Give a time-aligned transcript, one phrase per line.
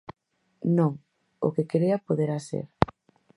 [0.77, 0.91] Non,
[1.47, 2.65] o que crea poderá ser.